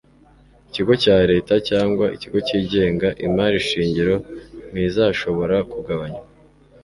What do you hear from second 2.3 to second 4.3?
cyigenga, imari shingiro